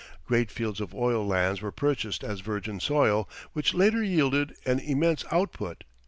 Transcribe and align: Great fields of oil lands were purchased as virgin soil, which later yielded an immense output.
Great 0.25 0.49
fields 0.49 0.81
of 0.81 0.95
oil 0.95 1.23
lands 1.23 1.61
were 1.61 1.71
purchased 1.71 2.23
as 2.23 2.39
virgin 2.39 2.79
soil, 2.79 3.29
which 3.53 3.75
later 3.75 4.01
yielded 4.01 4.55
an 4.65 4.79
immense 4.79 5.23
output. 5.29 5.83